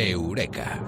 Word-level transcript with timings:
Eureka. 0.00 0.78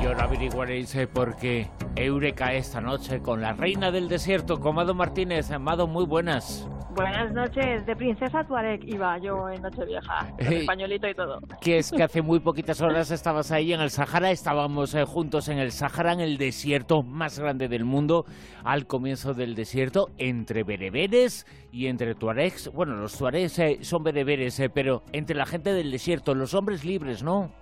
Y 0.00 0.06
ahora 0.06 0.24
averiguaréis 0.24 0.96
por 1.12 1.36
qué 1.36 1.68
Eureka 1.96 2.52
esta 2.52 2.80
noche 2.80 3.20
con 3.20 3.40
la 3.40 3.54
reina 3.54 3.90
del 3.90 4.08
desierto, 4.08 4.60
Comado 4.60 4.94
Martínez. 4.94 5.50
Amado, 5.50 5.86
muy 5.86 6.04
buenas. 6.04 6.68
Buenas 6.98 7.32
noches, 7.32 7.86
de 7.86 7.94
Princesa 7.94 8.42
Tuareg 8.42 8.80
iba 8.88 9.16
yo 9.18 9.48
en 9.48 9.62
Nochevieja, 9.62 10.30
con 10.30 10.36
Hey. 10.40 10.58
españolito 10.62 11.08
y 11.08 11.14
todo. 11.14 11.38
Que 11.60 11.78
es 11.78 11.92
que 11.92 12.02
hace 12.02 12.22
muy 12.22 12.40
poquitas 12.40 12.80
horas 12.80 13.12
estabas 13.12 13.52
ahí 13.52 13.72
en 13.72 13.80
el 13.80 13.90
Sahara, 13.90 14.32
estábamos 14.32 14.96
eh, 14.96 15.04
juntos 15.04 15.48
en 15.48 15.58
el 15.58 15.70
Sahara, 15.70 16.12
en 16.12 16.18
el 16.18 16.38
desierto 16.38 17.04
más 17.04 17.38
grande 17.38 17.68
del 17.68 17.84
mundo, 17.84 18.24
al 18.64 18.88
comienzo 18.88 19.32
del 19.32 19.54
desierto, 19.54 20.08
entre 20.18 20.64
bereberes 20.64 21.46
y 21.70 21.86
entre 21.86 22.16
tuaregs. 22.16 22.72
Bueno, 22.72 22.96
los 22.96 23.16
tuaregs 23.16 23.60
eh, 23.60 23.78
son 23.82 24.02
bereberes, 24.02 24.58
eh, 24.58 24.68
pero 24.68 25.04
entre 25.12 25.36
la 25.36 25.46
gente 25.46 25.72
del 25.72 25.92
desierto, 25.92 26.34
los 26.34 26.52
hombres 26.54 26.84
libres, 26.84 27.22
¿no? 27.22 27.52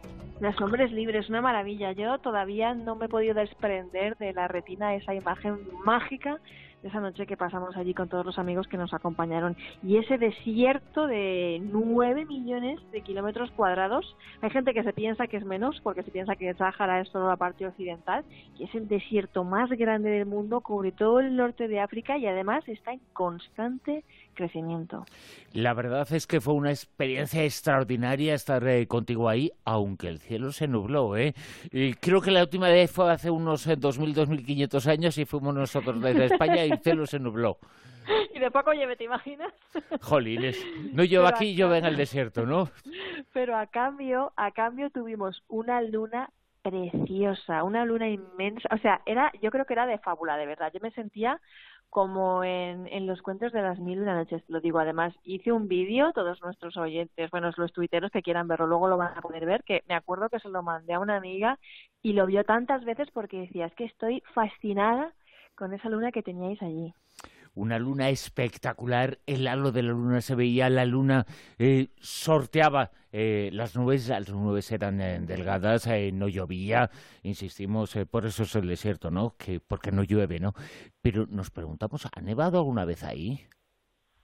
Los 0.41 0.59
hombres 0.63 0.93
libres, 0.93 1.29
una 1.29 1.43
maravilla. 1.43 1.93
Yo 1.93 2.19
todavía 2.19 2.75
no 2.75 2.97
me 2.97 3.05
he 3.05 3.09
podido 3.11 3.35
desprender 3.35 4.17
de 4.17 4.33
la 4.33 4.49
retina 4.49 4.95
esa 4.95 5.15
imagen 5.15 5.59
mágica 5.85 6.39
esa 6.87 7.01
noche 7.01 7.27
que 7.27 7.37
pasamos 7.37 7.77
allí 7.77 7.95
con 7.95 8.09
todos 8.09 8.25
los 8.25 8.39
amigos 8.39 8.67
que 8.69 8.77
nos 8.77 8.93
acompañaron. 8.95 9.57
Y 9.83 9.97
ese 9.97 10.19
desierto 10.19 11.07
de 11.07 11.61
9 11.63 12.25
millones 12.27 12.81
de 12.93 13.01
kilómetros 13.03 13.51
cuadrados. 13.53 14.17
Hay 14.41 14.51
gente 14.51 14.75
que 14.75 14.83
se 14.83 14.93
piensa 14.93 15.27
que 15.27 15.37
es 15.37 15.45
menos, 15.45 15.81
porque 15.83 16.03
se 16.03 16.11
piensa 16.11 16.37
que 16.37 16.49
el 16.49 16.57
Sáhara 16.57 17.01
es 17.01 17.09
solo 17.09 17.29
la 17.29 17.37
parte 17.37 17.67
occidental, 17.67 18.25
y 18.59 18.65
es 18.65 18.75
el 18.75 18.89
desierto 18.89 19.45
más 19.45 19.71
grande 19.71 20.11
del 20.11 20.27
mundo, 20.27 20.61
cubre 20.61 20.93
todo 20.93 21.21
el 21.21 21.37
norte 21.37 21.69
de 21.69 21.81
África 21.81 22.19
y 22.19 22.27
además 22.27 22.67
está 22.69 22.93
en 22.93 23.01
constante 23.13 24.05
crecimiento. 24.37 25.05
La 25.53 25.75
verdad 25.75 26.07
es 26.13 26.29
que 26.29 26.41
fue 26.41 26.55
una 26.55 26.71
experiencia 26.71 27.43
extraordinaria 27.43 28.35
estar 28.35 28.67
eh, 28.69 28.87
contigo 28.87 29.29
ahí, 29.29 29.51
aunque 29.65 30.09
el 30.09 30.21
cielo 30.21 30.53
se 30.53 30.69
nubló, 30.69 31.17
¿eh? 31.17 31.35
Y 31.73 31.95
creo 31.95 32.21
que 32.21 32.31
la 32.31 32.43
última 32.43 32.69
vez 32.69 32.91
fue 32.93 33.11
hace 33.11 33.31
unos 33.31 33.67
eh, 33.67 33.77
2.000, 33.77 34.15
2.500 34.15 34.87
años 34.87 35.19
y 35.19 35.25
fuimos 35.25 35.55
nosotros 35.55 36.01
desde 36.01 36.27
España 36.33 36.65
y 36.65 36.71
el 36.71 36.79
cielo 36.79 37.07
se 37.07 37.19
nubló. 37.19 37.59
Y 38.33 38.39
de 38.39 38.51
poco 38.53 38.73
lleve, 38.73 38.95
¿te 38.95 39.05
imaginas? 39.05 39.53
Jolines, 40.01 40.65
no 40.93 41.03
llueve 41.03 41.27
aquí, 41.27 41.57
llueve 41.57 41.79
en 41.79 41.87
el 41.87 41.97
desierto, 41.97 42.47
¿no? 42.47 42.71
Pero 43.33 43.57
a 43.57 43.67
cambio, 43.67 44.33
a 44.37 44.53
cambio 44.53 44.91
tuvimos 44.91 45.43
una 45.49 45.83
luna 45.83 46.31
preciosa, 46.63 47.63
una 47.63 47.85
luna 47.85 48.09
inmensa, 48.09 48.69
o 48.73 48.79
sea, 48.79 49.01
era, 49.07 49.31
yo 49.41 49.51
creo 49.51 49.67
que 49.67 49.75
era 49.75 49.87
de 49.87 49.99
fábula, 49.99 50.37
de 50.37 50.47
verdad. 50.47 50.71
Yo 50.73 50.81
me 50.81 50.91
sentía 50.91 51.41
como 51.91 52.45
en, 52.45 52.87
en 52.89 53.07
los 53.07 53.23
cuentos 53.23 53.53
de 53.53 53.63
las 53.63 53.79
mil 53.79 53.99
y 53.99 54.03
una 54.03 54.15
noches, 54.15 54.43
lo 54.49 54.61
digo. 54.61 54.79
Además, 54.79 55.15
hice 55.25 55.53
un 55.53 55.69
vídeo, 55.69 56.13
todos 56.13 56.43
nuestros 56.43 56.77
oyentes, 56.77 57.31
bueno, 57.31 57.51
los 57.57 57.73
tuiteros 57.73 58.11
que 58.11 58.23
quieran 58.23 58.49
verlo, 58.49 58.67
luego 58.67 58.89
lo 58.89 58.97
van 58.97 59.17
a 59.17 59.23
poder 59.23 59.47
ver, 59.47 59.63
que 59.65 59.83
me 59.89 59.95
acuerdo 59.95 60.29
que 60.29 60.41
se 60.41 60.49
lo 60.49 60.63
mandé 60.63 60.95
a 60.95 61.01
una 61.01 61.17
amiga 61.17 61.59
y 62.03 62.13
lo 62.13 62.27
vio 62.27 62.45
tantas 62.45 62.85
veces 62.85 63.11
porque 63.13 63.41
decía, 63.41 63.67
es 63.67 63.75
que 63.75 63.85
estoy 63.85 64.23
fascinada 64.35 65.13
con 65.55 65.73
esa 65.73 65.89
luna 65.89 66.13
que 66.13 66.23
teníais 66.23 66.61
allí. 66.63 66.93
Una 67.57 67.79
luna 67.79 68.11
espectacular, 68.11 69.19
el 69.25 69.49
halo 69.49 69.73
de 69.73 69.83
la 69.83 69.93
luna 69.93 70.21
se 70.21 70.35
veía, 70.35 70.69
la 70.69 70.85
luna 70.85 71.27
eh, 71.59 71.89
sorteaba 71.99 72.91
eh, 73.13 73.49
las 73.51 73.75
nubes, 73.75 74.09
las 74.09 74.29
nubes 74.29 74.71
eran 74.71 75.01
eh, 75.01 75.19
delgadas, 75.21 75.87
eh, 75.87 76.13
no 76.13 76.29
llovía, 76.29 76.91
insistimos, 77.23 77.97
eh, 77.97 78.05
por 78.05 78.27
eso 78.27 78.43
es 78.43 78.55
el 78.57 78.69
desierto, 78.69 79.11
¿no? 79.11 79.37
Que 79.39 79.59
porque 79.59 79.91
no 79.91 80.03
llueve, 80.03 80.39
¿no? 80.39 80.53
Pero 81.01 81.27
nos 81.31 81.51
preguntamos, 81.51 82.07
¿ha 82.15 82.21
nevado 82.21 82.59
alguna 82.59 82.85
vez 82.85 83.03
ahí? 83.03 83.47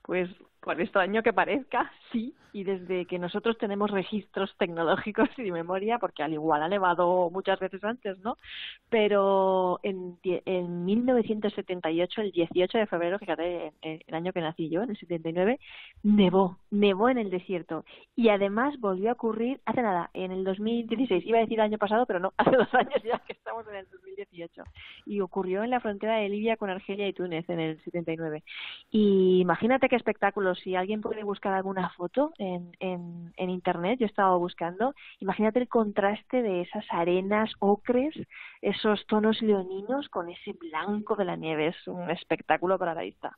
Pues 0.03 0.29
por 0.63 0.79
extraño 0.79 1.21
que 1.23 1.33
parezca, 1.33 1.91
sí. 2.11 2.33
Y 2.55 2.63
desde 2.63 3.07
que 3.07 3.17
nosotros 3.17 3.57
tenemos 3.57 3.89
registros 3.89 4.55
tecnológicos 4.59 5.27
y 5.37 5.43
de 5.43 5.51
memoria, 5.51 5.97
porque 5.97 6.21
al 6.21 6.33
igual 6.33 6.61
ha 6.61 6.69
nevado 6.69 7.31
muchas 7.31 7.59
veces 7.59 7.83
antes, 7.83 8.19
¿no? 8.19 8.37
Pero 8.89 9.79
en, 9.81 10.19
en 10.23 10.85
1978, 10.85 12.21
el 12.21 12.31
18 12.31 12.77
de 12.77 12.85
febrero, 12.85 13.17
fíjate, 13.17 13.73
el 13.81 14.13
año 14.13 14.31
que 14.31 14.41
nací 14.41 14.69
yo, 14.69 14.83
en 14.83 14.91
el 14.91 14.97
79, 14.97 15.59
nevó, 16.03 16.59
nevó 16.69 17.09
en 17.09 17.17
el 17.17 17.31
desierto. 17.31 17.85
Y 18.15 18.29
además 18.29 18.79
volvió 18.79 19.09
a 19.09 19.13
ocurrir 19.13 19.59
hace 19.65 19.81
nada, 19.81 20.11
en 20.13 20.31
el 20.31 20.43
2016. 20.43 21.25
Iba 21.25 21.39
a 21.39 21.41
decir 21.41 21.59
año 21.59 21.79
pasado, 21.79 22.05
pero 22.05 22.19
no, 22.19 22.33
hace 22.37 22.55
dos 22.55 22.71
años 22.75 23.01
ya 23.03 23.17
que 23.19 23.33
estamos 23.33 23.67
en 23.67 23.77
el 23.77 23.87
2018. 23.89 24.63
Y 25.07 25.21
ocurrió 25.21 25.63
en 25.63 25.71
la 25.71 25.79
frontera 25.79 26.17
de 26.17 26.29
Libia 26.29 26.57
con 26.57 26.69
Argelia 26.69 27.07
y 27.07 27.13
Túnez 27.13 27.49
en 27.49 27.59
el 27.59 27.83
79. 27.83 28.43
Y 28.91 29.39
imagínate 29.41 29.89
qué 29.89 29.95
espectáculo. 29.95 30.52
Si 30.55 30.75
alguien 30.75 31.01
puede 31.01 31.23
buscar 31.23 31.53
alguna 31.53 31.89
foto 31.89 32.31
en, 32.37 32.71
en, 32.79 33.49
internet, 33.49 33.99
yo 33.99 34.05
estaba 34.05 34.35
buscando, 34.37 34.93
imagínate 35.19 35.59
el 35.59 35.67
contraste 35.67 36.41
de 36.41 36.61
esas 36.61 36.85
arenas 36.89 37.51
ocres, 37.59 38.15
esos 38.61 39.05
tonos 39.07 39.41
leoninos 39.41 40.09
con 40.09 40.29
ese 40.29 40.53
blanco 40.53 41.15
de 41.15 41.25
la 41.25 41.35
nieve. 41.35 41.67
Es 41.67 41.87
un 41.87 42.09
espectáculo 42.09 42.77
para 42.77 42.93
la 42.93 43.01
vista. 43.01 43.37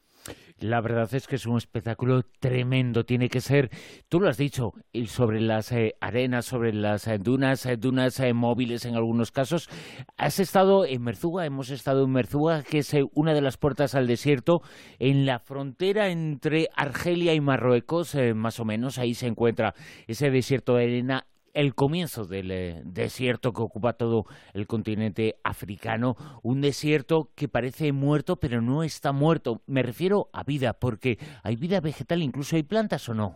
La 0.59 0.81
verdad 0.81 1.13
es 1.13 1.27
que 1.27 1.35
es 1.35 1.45
un 1.45 1.57
espectáculo 1.57 2.21
tremendo. 2.39 3.03
Tiene 3.03 3.29
que 3.29 3.41
ser, 3.41 3.69
tú 4.07 4.19
lo 4.19 4.29
has 4.29 4.37
dicho, 4.37 4.71
sobre 5.05 5.41
las 5.41 5.71
eh, 5.71 5.95
arenas, 5.99 6.45
sobre 6.45 6.73
las 6.73 7.07
eh, 7.07 7.17
dunas, 7.17 7.65
eh, 7.65 7.77
dunas 7.77 8.21
móviles 8.33 8.85
en 8.85 8.95
algunos 8.95 9.31
casos. 9.31 9.69
Has 10.17 10.39
estado 10.39 10.85
en 10.85 11.01
Merzuga, 11.01 11.45
hemos 11.45 11.69
estado 11.69 12.05
en 12.05 12.11
Merzuga, 12.11 12.63
que 12.63 12.79
es 12.79 12.95
una 13.13 13.33
de 13.33 13.41
las 13.41 13.57
puertas 13.57 13.95
al 13.95 14.07
desierto, 14.07 14.61
en 14.99 15.25
la 15.25 15.39
frontera 15.39 16.09
entre 16.09 16.67
Argelia 17.05 17.35
y 17.35 17.39
Marruecos, 17.39 18.15
eh, 18.15 18.33
más 18.33 18.59
o 18.59 18.65
menos. 18.65 18.97
Ahí 18.97 19.13
se 19.13 19.27
encuentra 19.27 19.75
ese 20.07 20.31
desierto 20.31 20.75
de 20.75 20.85
arena 20.85 21.27
el 21.53 21.75
comienzo 21.75 22.25
del 22.25 22.49
eh, 22.49 22.81
desierto 22.83 23.53
que 23.53 23.61
ocupa 23.61 23.93
todo 23.93 24.25
el 24.55 24.65
continente 24.65 25.35
africano, 25.43 26.15
un 26.41 26.61
desierto 26.61 27.29
que 27.35 27.47
parece 27.47 27.91
muerto 27.91 28.37
pero 28.37 28.59
no 28.59 28.81
está 28.81 29.11
muerto. 29.11 29.61
Me 29.67 29.83
refiero 29.83 30.29
a 30.33 30.43
vida, 30.43 30.73
porque 30.73 31.19
hay 31.43 31.55
vida 31.57 31.79
vegetal, 31.79 32.23
incluso 32.23 32.55
hay 32.55 32.63
plantas 32.63 33.07
o 33.07 33.13
no. 33.13 33.35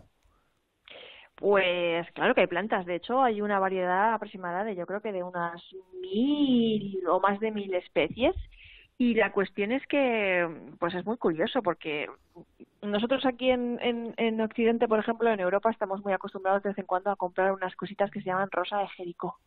Pues 1.35 2.11
claro 2.13 2.33
que 2.33 2.41
hay 2.41 2.47
plantas. 2.47 2.87
De 2.87 2.95
hecho, 2.95 3.21
hay 3.21 3.39
una 3.39 3.59
variedad 3.59 4.15
aproximada 4.15 4.63
de 4.63 4.75
yo 4.75 4.87
creo 4.87 5.01
que 5.01 5.11
de 5.11 5.21
unas 5.21 5.61
mil 6.01 7.05
o 7.07 7.19
más 7.19 7.39
de 7.39 7.51
mil 7.51 7.71
especies. 7.75 8.35
Y 8.97 9.13
la 9.13 9.31
cuestión 9.31 9.71
es 9.71 9.85
que, 9.85 10.73
pues 10.79 10.95
es 10.95 11.05
muy 11.05 11.17
curioso 11.17 11.61
porque 11.61 12.07
nosotros 12.81 13.25
aquí 13.25 13.49
en, 13.49 13.79
en, 13.81 14.13
en 14.17 14.41
Occidente, 14.41 14.87
por 14.87 14.99
ejemplo, 14.99 15.29
en 15.29 15.39
Europa, 15.39 15.69
estamos 15.69 16.03
muy 16.03 16.13
acostumbrados 16.13 16.63
de 16.63 16.69
vez 16.69 16.77
en 16.77 16.85
cuando 16.85 17.11
a 17.11 17.15
comprar 17.15 17.51
unas 17.51 17.75
cositas 17.75 18.09
que 18.11 18.21
se 18.21 18.27
llaman 18.27 18.49
rosa 18.51 18.79
de 18.79 18.87
Jericó, 18.89 19.39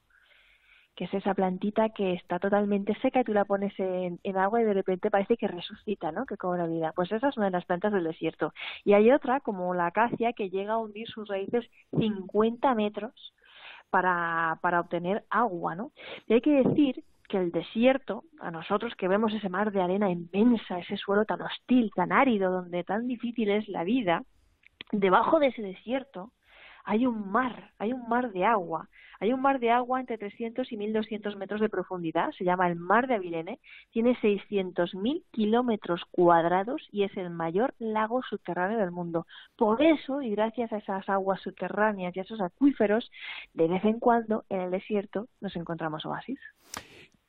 que 0.94 1.04
es 1.04 1.15
esa 1.15 1.34
plantita 1.34 1.88
que 1.91 2.12
está 2.12 2.38
totalmente 2.38 2.94
seca 3.00 3.20
y 3.20 3.25
tú 3.25 3.32
la 3.32 3.44
pones 3.44 3.72
en, 3.78 4.20
en 4.22 4.37
agua 4.37 4.60
y 4.60 4.65
de 4.65 4.75
repente 4.75 5.10
parece 5.10 5.37
que 5.37 5.48
resucita, 5.48 6.12
¿no? 6.12 6.26
Que 6.26 6.37
cobra 6.37 6.66
vida. 6.66 6.93
Pues 6.94 7.10
esa 7.10 7.28
es 7.28 7.37
una 7.37 7.47
de 7.47 7.53
las 7.53 7.65
plantas 7.65 7.93
del 7.93 8.04
desierto. 8.04 8.53
Y 8.84 8.93
hay 8.93 9.10
otra, 9.10 9.41
como 9.41 9.75
la 9.75 9.87
acacia, 9.87 10.34
que 10.34 10.50
llega 10.50 10.75
a 10.75 10.78
hundir 10.78 11.09
sus 11.09 11.28
raíces 11.28 11.64
50 11.99 12.75
metros 12.75 13.32
para, 13.88 14.59
para 14.60 14.81
obtener 14.81 15.25
agua, 15.31 15.75
¿no? 15.75 15.93
Y 16.26 16.34
hay 16.34 16.41
que 16.41 16.62
decir 16.62 17.04
que 17.32 17.38
el 17.38 17.50
desierto, 17.50 18.25
a 18.41 18.50
nosotros 18.50 18.94
que 18.94 19.09
vemos 19.09 19.32
ese 19.32 19.48
mar 19.48 19.72
de 19.72 19.81
arena 19.81 20.10
inmensa, 20.10 20.78
ese 20.78 20.98
suelo 20.98 21.25
tan 21.25 21.41
hostil, 21.41 21.91
tan 21.97 22.12
árido, 22.12 22.53
donde 22.53 22.84
tan 22.84 23.09
difícil 23.09 23.48
es 23.50 23.66
la 23.69 23.84
vida, 23.84 24.22
debajo 24.93 25.38
de 25.38 25.47
ese 25.47 25.62
desierto 25.62 26.31
hay 26.84 27.06
un 27.06 27.31
mar, 27.31 27.70
hay 27.78 27.93
un 27.94 28.06
mar 28.06 28.32
de 28.32 28.44
agua. 28.44 28.88
Hay 29.20 29.32
un 29.32 29.41
mar 29.41 29.60
de 29.60 29.70
agua 29.70 30.00
entre 30.00 30.19
300 30.19 30.70
y 30.72 30.76
1200 30.76 31.37
metros 31.37 31.60
de 31.60 31.69
profundidad, 31.69 32.32
se 32.32 32.44
llama 32.44 32.66
el 32.66 32.75
Mar 32.75 33.06
de 33.06 33.15
Avilene, 33.15 33.60
tiene 33.93 34.16
600.000 34.16 35.22
kilómetros 35.31 36.02
cuadrados 36.11 36.88
y 36.90 37.05
es 37.05 37.17
el 37.17 37.31
mayor 37.31 37.73
lago 37.78 38.23
subterráneo 38.28 38.78
del 38.78 38.90
mundo. 38.90 39.26
Por 39.56 39.81
eso, 39.81 40.23
y 40.23 40.31
gracias 40.32 40.73
a 40.73 40.78
esas 40.78 41.08
aguas 41.08 41.40
subterráneas 41.40 42.17
y 42.17 42.19
a 42.19 42.23
esos 42.23 42.40
acuíferos, 42.40 43.12
de 43.55 43.69
vez 43.69 43.85
en 43.85 44.00
cuando 44.00 44.44
en 44.49 44.61
el 44.61 44.73
desierto 44.73 45.28
nos 45.40 45.55
encontramos 45.55 46.05
oasis. 46.05 46.40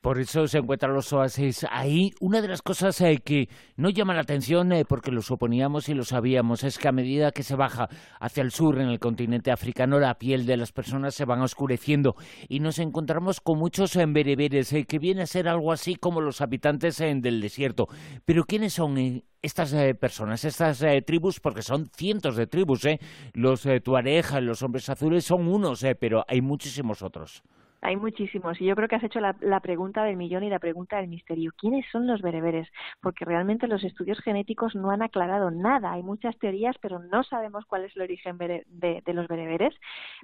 Por 0.04 0.20
eso 0.20 0.46
se 0.46 0.58
encuentran 0.58 0.92
los 0.92 1.10
oasis 1.14 1.64
ahí. 1.70 2.10
Una 2.20 2.42
de 2.42 2.48
las 2.48 2.60
cosas 2.60 3.00
eh, 3.00 3.22
que 3.24 3.48
no 3.78 3.88
llama 3.88 4.12
la 4.12 4.20
atención, 4.20 4.70
eh, 4.72 4.84
porque 4.86 5.10
lo 5.10 5.22
suponíamos 5.22 5.88
y 5.88 5.94
lo 5.94 6.04
sabíamos, 6.04 6.62
es 6.62 6.76
que 6.76 6.88
a 6.88 6.92
medida 6.92 7.30
que 7.30 7.42
se 7.42 7.56
baja 7.56 7.88
hacia 8.20 8.42
el 8.42 8.50
sur 8.50 8.78
en 8.82 8.88
el 8.88 8.98
continente 8.98 9.50
africano, 9.50 9.98
la 9.98 10.16
piel 10.16 10.44
de 10.44 10.58
las 10.58 10.72
personas 10.72 11.14
se 11.14 11.24
van 11.24 11.40
oscureciendo 11.40 12.16
y 12.50 12.60
nos 12.60 12.80
encontramos 12.80 13.40
con 13.40 13.58
muchos 13.58 13.96
bereberes, 13.96 14.74
eh, 14.74 14.84
que 14.84 14.98
viene 14.98 15.22
a 15.22 15.26
ser 15.26 15.48
algo 15.48 15.72
así 15.72 15.94
como 15.94 16.20
los 16.20 16.42
habitantes 16.42 17.00
eh, 17.00 17.10
del 17.16 17.40
desierto. 17.40 17.86
Pero 18.26 18.44
¿quiénes 18.44 18.74
son 18.74 19.22
estas 19.40 19.72
eh, 19.72 19.94
personas, 19.94 20.44
estas 20.44 20.82
eh, 20.82 21.00
tribus? 21.00 21.40
Porque 21.40 21.62
son 21.62 21.86
cientos 21.86 22.36
de 22.36 22.46
tribus, 22.46 22.84
¿eh? 22.84 22.98
Los 23.32 23.64
eh, 23.64 23.80
tuareg, 23.80 24.42
los 24.42 24.62
hombres 24.62 24.86
azules 24.90 25.24
son 25.24 25.48
unos, 25.48 25.82
pero 25.98 26.24
hay 26.28 26.42
muchísimos 26.42 27.00
otros. 27.02 27.42
Hay 27.84 27.96
muchísimos. 27.96 28.58
Y 28.60 28.64
yo 28.64 28.74
creo 28.74 28.88
que 28.88 28.96
has 28.96 29.04
hecho 29.04 29.20
la, 29.20 29.60
pregunta 29.60 30.02
del 30.04 30.16
millón 30.16 30.42
y 30.42 30.48
la 30.48 30.58
pregunta 30.58 30.96
del 30.96 31.08
misterio. 31.08 31.52
¿Quiénes 31.56 31.84
son 31.92 32.06
los 32.06 32.22
bereberes? 32.22 32.66
Porque 33.02 33.26
realmente 33.26 33.66
los 33.68 33.84
estudios 33.84 34.18
genéticos 34.20 34.74
no 34.74 34.90
han 34.90 35.02
aclarado 35.02 35.50
nada. 35.50 35.92
Hay 35.92 36.02
muchas 36.02 36.36
teorías, 36.38 36.76
pero 36.80 36.98
no 36.98 37.22
sabemos 37.24 37.66
cuál 37.66 37.84
es 37.84 37.94
el 37.94 38.02
origen 38.02 38.38
de, 38.38 38.64
de, 38.70 39.12
los 39.12 39.28
bereberes. 39.28 39.74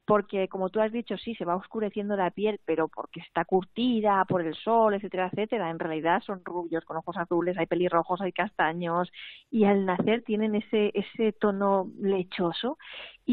Porque, 0.06 0.48
como 0.48 0.70
tú 0.70 0.80
has 0.80 0.90
dicho, 0.90 1.18
sí, 1.18 1.34
se 1.34 1.44
va 1.44 1.54
oscureciendo 1.54 2.16
la 2.16 2.30
piel, 2.30 2.60
pero 2.64 2.88
porque 2.88 3.20
está 3.20 3.44
curtida 3.44 4.24
por 4.24 4.40
el 4.40 4.54
sol, 4.54 4.94
etcétera, 4.94 5.28
etcétera. 5.30 5.68
En 5.68 5.78
realidad 5.78 6.22
son 6.24 6.42
rubios, 6.42 6.84
con 6.86 6.96
ojos 6.96 7.18
azules, 7.18 7.58
hay 7.58 7.66
pelirrojos, 7.66 8.22
hay 8.22 8.32
castaños. 8.32 9.12
Y 9.50 9.64
al 9.64 9.84
nacer 9.84 10.22
tienen 10.22 10.54
ese, 10.54 10.92
ese 10.94 11.32
tono 11.32 11.90
lechoso 12.00 12.78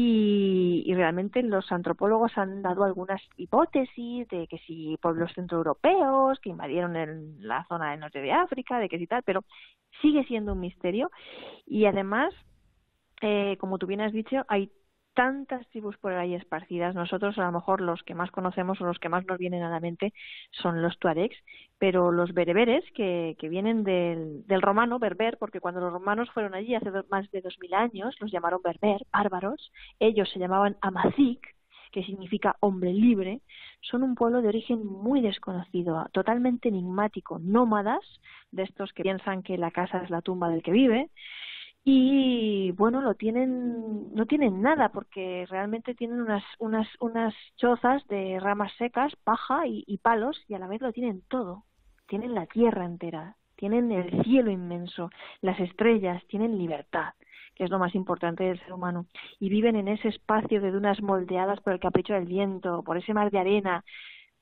y, 0.00 0.94
realmente 0.94 1.42
los 1.42 1.70
antropólogos 1.72 2.36
han 2.36 2.62
dado 2.62 2.84
algunas 2.84 3.20
hipótesis 3.36 4.17
de 4.26 4.46
que 4.46 4.58
si 4.58 4.96
pueblos 5.00 5.32
centroeuropeos 5.34 6.38
que 6.40 6.50
invadieron 6.50 6.96
en 6.96 7.36
la 7.46 7.64
zona 7.66 7.90
del 7.90 8.00
norte 8.00 8.20
de 8.20 8.32
África, 8.32 8.78
de 8.78 8.88
que 8.88 8.98
si 8.98 9.06
tal, 9.06 9.22
pero 9.22 9.44
sigue 10.02 10.24
siendo 10.24 10.52
un 10.52 10.60
misterio 10.60 11.10
y 11.66 11.86
además, 11.86 12.34
eh, 13.22 13.56
como 13.58 13.78
tú 13.78 13.86
bien 13.86 14.00
has 14.00 14.12
dicho, 14.12 14.44
hay 14.48 14.70
tantas 15.18 15.66
tribus 15.70 15.96
por 15.96 16.12
ahí 16.12 16.34
esparcidas. 16.34 16.94
Nosotros 16.94 17.36
a 17.38 17.46
lo 17.46 17.50
mejor 17.50 17.80
los 17.80 18.04
que 18.04 18.14
más 18.14 18.30
conocemos 18.30 18.80
o 18.80 18.84
los 18.84 19.00
que 19.00 19.08
más 19.08 19.26
nos 19.26 19.36
vienen 19.36 19.64
a 19.64 19.68
la 19.68 19.80
mente 19.80 20.12
son 20.52 20.80
los 20.80 20.96
tuaregs, 21.00 21.36
pero 21.76 22.12
los 22.12 22.32
bereberes 22.32 22.84
que, 22.94 23.34
que 23.36 23.48
vienen 23.48 23.82
del, 23.82 24.46
del, 24.46 24.62
romano 24.62 25.00
berber, 25.00 25.36
porque 25.36 25.58
cuando 25.58 25.80
los 25.80 25.92
romanos 25.92 26.30
fueron 26.30 26.54
allí 26.54 26.76
hace 26.76 26.92
más 27.10 27.28
de 27.32 27.40
dos 27.40 27.58
mil 27.60 27.74
años, 27.74 28.14
los 28.20 28.30
llamaron 28.30 28.60
berber, 28.62 29.00
bárbaros, 29.12 29.72
ellos 29.98 30.30
se 30.30 30.38
llamaban 30.38 30.76
amazic, 30.82 31.57
que 31.90 32.04
significa 32.04 32.56
hombre 32.60 32.92
libre, 32.92 33.40
son 33.80 34.02
un 34.02 34.14
pueblo 34.14 34.42
de 34.42 34.48
origen 34.48 34.84
muy 34.84 35.20
desconocido, 35.20 36.06
totalmente 36.12 36.68
enigmático, 36.68 37.38
nómadas, 37.38 38.00
de 38.50 38.64
estos 38.64 38.92
que 38.92 39.02
piensan 39.02 39.42
que 39.42 39.58
la 39.58 39.70
casa 39.70 40.02
es 40.02 40.10
la 40.10 40.22
tumba 40.22 40.48
del 40.48 40.62
que 40.62 40.72
vive, 40.72 41.10
y 41.84 42.72
bueno 42.72 43.00
lo 43.00 43.14
tienen 43.14 44.12
no 44.14 44.26
tienen 44.26 44.60
nada 44.60 44.90
porque 44.90 45.46
realmente 45.48 45.94
tienen 45.94 46.20
unas 46.20 46.44
unas 46.58 46.86
unas 47.00 47.34
chozas 47.56 48.06
de 48.08 48.38
ramas 48.40 48.72
secas 48.76 49.14
paja 49.24 49.66
y, 49.66 49.84
y, 49.86 49.98
palos 49.98 50.38
y 50.48 50.54
a 50.54 50.58
la 50.58 50.66
vez 50.66 50.82
lo 50.82 50.92
tienen 50.92 51.22
todo. 51.28 51.64
Tienen 52.06 52.34
la 52.34 52.46
tierra 52.46 52.84
entera 52.84 53.36
tienen 53.58 53.90
el 53.90 54.22
cielo 54.22 54.50
inmenso 54.50 55.10
las 55.40 55.58
estrellas 55.60 56.22
tienen 56.28 56.56
libertad 56.56 57.12
que 57.58 57.64
es 57.64 57.70
lo 57.70 57.78
más 57.78 57.94
importante 57.94 58.44
del 58.44 58.60
ser 58.60 58.72
humano 58.72 59.06
y 59.38 59.50
viven 59.50 59.76
en 59.76 59.88
ese 59.88 60.08
espacio 60.08 60.60
de 60.60 60.70
dunas 60.70 61.02
moldeadas 61.02 61.60
por 61.60 61.74
el 61.74 61.80
capricho 61.80 62.14
del 62.14 62.26
viento 62.26 62.82
por 62.82 62.96
ese 62.96 63.12
mar 63.12 63.30
de 63.30 63.40
arena 63.40 63.84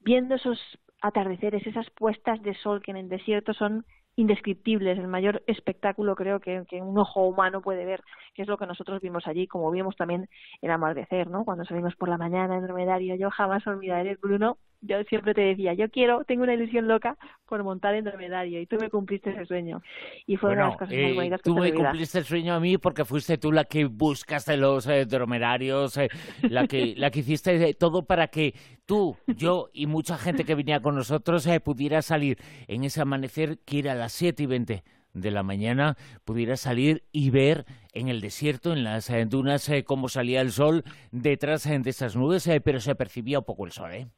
viendo 0.00 0.36
esos 0.36 0.58
atardeceres 1.00 1.66
esas 1.66 1.90
puestas 1.90 2.40
de 2.42 2.54
sol 2.54 2.82
que 2.82 2.92
en 2.92 2.98
el 2.98 3.08
desierto 3.08 3.54
son 3.54 3.84
indescriptibles, 4.16 4.98
el 4.98 5.08
mayor 5.08 5.42
espectáculo 5.46 6.16
creo 6.16 6.40
que, 6.40 6.64
un 6.80 6.98
ojo 6.98 7.26
humano 7.26 7.60
puede 7.60 7.84
ver, 7.84 8.02
que 8.34 8.42
es 8.42 8.48
lo 8.48 8.56
que 8.56 8.66
nosotros 8.66 9.02
vimos 9.02 9.26
allí, 9.26 9.46
como 9.46 9.70
vimos 9.70 9.94
también 9.94 10.28
el 10.62 10.70
amardecer, 10.70 11.28
¿no? 11.28 11.44
Cuando 11.44 11.66
salimos 11.66 11.94
por 11.96 12.08
la 12.08 12.16
mañana 12.16 12.56
en 12.56 12.62
dromedario, 12.62 13.14
yo 13.16 13.30
jamás 13.30 13.66
olvidaré, 13.66 14.16
Bruno, 14.16 14.56
yo 14.80 15.02
siempre 15.04 15.34
te 15.34 15.40
decía, 15.40 15.74
yo 15.74 15.88
quiero, 15.90 16.24
tengo 16.24 16.42
una 16.42 16.54
ilusión 16.54 16.88
loca 16.88 17.16
por 17.46 17.62
montar 17.62 17.94
en 17.94 18.04
dromedario 18.04 18.60
y 18.60 18.66
tú 18.66 18.76
me 18.76 18.90
cumpliste 18.90 19.30
ese 19.30 19.46
sueño. 19.46 19.82
Y 20.26 20.36
fue 20.36 20.52
una 20.52 20.64
de 20.64 20.68
las 20.68 20.78
cosas 20.78 20.94
muy 20.94 21.04
eh, 21.04 21.14
bonitas 21.14 21.42
que 21.42 21.50
Tú 21.50 21.56
me 21.56 21.72
cumpliste 21.72 22.18
el 22.18 22.24
sueño 22.24 22.54
a 22.54 22.60
mí 22.60 22.78
porque 22.78 23.04
fuiste 23.04 23.38
tú 23.38 23.52
la 23.52 23.64
que 23.64 23.84
buscaste 23.86 24.56
los 24.56 24.86
eh, 24.86 25.06
dromedarios, 25.06 25.96
eh, 25.96 26.08
la, 26.42 26.66
que, 26.66 26.94
la 26.96 27.10
que 27.10 27.20
hiciste 27.20 27.74
todo 27.74 28.04
para 28.04 28.28
que 28.28 28.54
tú, 28.84 29.16
yo 29.26 29.70
y 29.72 29.86
mucha 29.86 30.18
gente 30.18 30.44
que 30.44 30.54
venía 30.54 30.80
con 30.80 30.94
nosotros 30.94 31.48
pudiera 31.64 32.02
salir 32.02 32.38
en 32.66 32.84
ese 32.84 33.00
amanecer 33.00 33.58
que 33.64 33.80
era 33.80 33.92
a 33.92 33.96
las 33.96 34.12
7 34.12 34.42
y 34.42 34.46
20 34.46 34.84
de 35.12 35.30
la 35.30 35.42
mañana 35.42 35.96
pudiera 36.24 36.56
salir 36.56 37.04
y 37.10 37.30
ver 37.30 37.64
en 37.92 38.08
el 38.08 38.20
desierto, 38.20 38.72
en 38.72 38.84
las 38.84 39.10
dunas, 39.28 39.70
cómo 39.86 40.08
salía 40.08 40.42
el 40.42 40.52
sol 40.52 40.84
detrás 41.10 41.64
de 41.64 41.90
esas 41.90 42.16
nubes, 42.16 42.48
pero 42.62 42.80
se 42.80 42.94
percibía 42.94 43.38
un 43.38 43.44
poco 43.44 43.64
el 43.64 43.72
sol, 43.72 43.92
¿eh? 43.92 44.08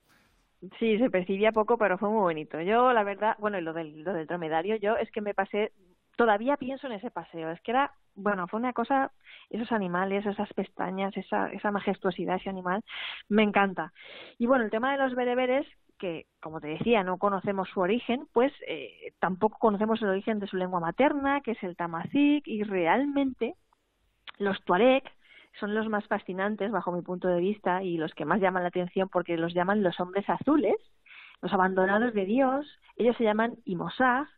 Sí, 0.78 0.99
se 0.99 1.10
percibía 1.10 1.52
poco, 1.52 1.78
pero 1.78 1.99
fue 1.99 2.08
muy 2.08 2.20
bonito. 2.20 2.60
Yo, 2.60 2.93
la 2.93 3.05
verdad, 3.05 3.37
bueno, 3.38 3.60
lo 3.60 3.72
del, 3.72 4.02
lo 4.02 4.12
del 4.12 4.26
dromedario, 4.26 4.76
yo 4.76 4.96
es 4.96 5.10
que 5.12 5.20
me 5.20 5.32
pasé, 5.34 5.72
todavía 6.16 6.56
pienso 6.56 6.88
en 6.88 6.94
ese 6.94 7.12
paseo, 7.12 7.50
es 7.50 7.60
que 7.60 7.70
era, 7.70 7.93
bueno, 8.16 8.49
fue 8.49 8.58
una 8.58 8.72
cosa, 8.72 9.12
esos 9.50 9.70
animales, 9.70 10.26
esas 10.26 10.52
pestañas, 10.55 11.16
esa, 11.16 11.52
esa 11.52 11.70
majestuosidad, 11.70 12.37
ese 12.37 12.50
animal, 12.50 12.82
me 13.28 13.44
encanta. 13.44 13.93
Y 14.37 14.46
bueno, 14.46 14.64
el 14.64 14.70
tema 14.70 14.90
de 14.90 14.99
los 14.99 15.14
bereberes, 15.14 15.64
que, 15.96 16.26
como 16.40 16.60
te 16.60 16.69
decía, 16.69 17.05
no 17.05 17.19
conocemos 17.19 17.69
su 17.69 17.81
origen, 17.81 18.26
pues 18.32 18.52
eh, 18.66 19.12
tampoco 19.20 19.58
conocemos 19.58 20.02
el 20.02 20.08
origen 20.08 20.40
de 20.40 20.49
su 20.49 20.56
lengua 20.56 20.81
materna, 20.81 21.40
que 21.40 21.52
es 21.52 21.62
el 21.62 21.76
tamazic, 21.76 22.46
y 22.49 22.64
realmente 22.64 23.55
los 24.38 24.60
tuareg, 24.64 25.05
son 25.58 25.75
los 25.75 25.88
más 25.88 26.06
fascinantes 26.06 26.70
bajo 26.70 26.93
mi 26.93 27.02
punto 27.02 27.28
de 27.28 27.40
vista 27.40 27.82
y 27.82 27.96
los 27.96 28.14
que 28.14 28.25
más 28.25 28.40
llaman 28.40 28.62
la 28.62 28.69
atención 28.69 29.08
porque 29.08 29.37
los 29.37 29.55
llaman 29.55 29.82
los 29.82 29.99
hombres 30.00 30.28
azules, 30.28 30.76
los 31.43 31.52
abandonados 31.52 32.14
de 32.14 32.25
Dios, 32.25 32.66
ellos 32.96 33.16
se 33.16 33.25
llaman 33.25 33.56
Imosag. 33.64 34.28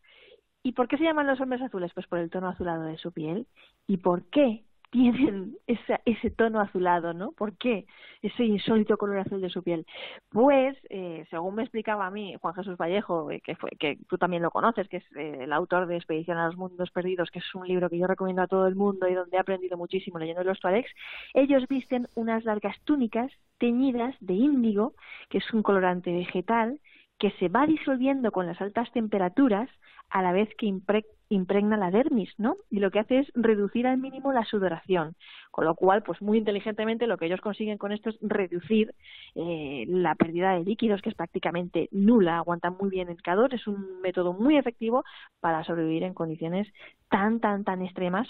¿Y 0.63 0.73
por 0.73 0.89
qué 0.89 0.99
se 0.99 1.05
llaman 1.05 1.27
los 1.27 1.41
hombres 1.41 1.63
azules? 1.63 1.93
Pues 1.95 2.07
por 2.07 2.19
el 2.19 2.31
tono 2.31 2.49
azulado 2.49 2.83
de 2.83 2.99
su 2.99 3.13
piel. 3.13 3.47
¿Y 3.87 3.99
por 3.99 4.29
qué? 4.29 4.65
Tienen 4.91 5.57
ese, 5.67 6.01
ese 6.05 6.31
tono 6.31 6.61
azulado, 6.61 7.15
¿no? 7.15 7.33
¿Por 7.33 7.57
qué? 7.57 7.87
Ese 8.23 8.45
insólito 8.45 8.97
color 8.97 9.19
azul 9.19 9.41
de 9.41 9.49
su 9.49 9.63
piel. 9.63 9.87
Pues, 10.31 10.77
eh, 10.91 11.25
según 11.31 11.55
me 11.55 11.63
explicaba 11.63 12.07
a 12.07 12.11
mí 12.11 12.35
Juan 12.41 12.55
Jesús 12.55 12.77
Vallejo, 12.77 13.31
eh, 13.31 13.41
que, 13.41 13.55
fue, 13.55 13.71
que 13.79 13.99
tú 14.09 14.19
también 14.19 14.43
lo 14.43 14.51
conoces, 14.51 14.89
que 14.89 14.99
es 14.99 15.05
eh, 15.17 15.39
el 15.43 15.53
autor 15.53 15.87
de 15.87 15.97
Expedición 15.97 16.39
a 16.39 16.47
los 16.47 16.57
Mundos 16.57 16.91
Perdidos, 16.91 17.31
que 17.31 17.39
es 17.39 17.55
un 17.55 17.67
libro 17.67 17.89
que 17.89 17.99
yo 17.99 18.07
recomiendo 18.07 18.43
a 18.43 18.49
todo 18.49 18.67
el 18.67 18.75
mundo 18.75 19.09
y 19.09 19.15
donde 19.15 19.37
he 19.37 19.41
aprendido 19.41 19.79
muchísimo 19.79 20.19
leyendo 20.19 20.43
los 20.43 20.59
Tuaregs, 20.61 20.91
ellos 21.35 21.67
visten 21.69 22.09
unas 22.15 22.45
largas 22.45 22.77
túnicas 22.85 23.31
teñidas 23.59 24.17
de 24.21 24.35
índigo, 24.35 24.95
que 25.29 25.39
es 25.39 25.53
un 25.53 25.63
colorante 25.63 26.13
vegetal, 26.13 26.81
que 27.19 27.31
se 27.33 27.49
va 27.49 27.67
disolviendo 27.67 28.33
con 28.33 28.47
las 28.47 28.61
altas 28.61 28.91
temperaturas 28.93 29.69
a 30.11 30.23
la 30.23 30.33
vez 30.33 30.49
que 30.57 30.67
impregna 30.67 31.77
la 31.77 31.91
dermis, 31.91 32.33
¿no? 32.37 32.57
Y 32.69 32.81
lo 32.81 32.91
que 32.91 32.99
hace 32.99 33.21
es 33.21 33.31
reducir 33.35 33.87
al 33.87 33.99
mínimo 33.99 34.33
la 34.33 34.45
sudoración, 34.45 35.15
con 35.51 35.65
lo 35.65 35.75
cual, 35.77 36.03
pues 36.03 36.21
muy 36.21 36.39
inteligentemente 36.39 37.07
lo 37.07 37.17
que 37.17 37.27
ellos 37.27 37.41
consiguen 37.41 37.79
con 37.79 37.93
esto 37.93 38.11
es 38.11 38.19
reducir 38.21 38.95
eh, 39.37 39.85
la 39.89 40.17
pérdida 40.17 40.55
de 40.55 40.65
líquidos, 40.65 41.01
que 41.01 41.11
es 41.11 41.15
prácticamente 41.15 41.89
nula, 41.93 42.39
aguantan 42.39 42.77
muy 42.79 42.91
bien 42.91 43.09
el 43.09 43.23
calor, 43.23 43.55
es 43.55 43.67
un 43.69 44.01
método 44.03 44.33
muy 44.33 44.57
efectivo 44.57 45.05
para 45.39 45.63
sobrevivir 45.65 46.03
en 46.03 46.15
condiciones 46.15 46.67
tan, 47.09 47.41
tan, 47.41 47.65
tan 47.65 47.83
extremas, 47.83 48.29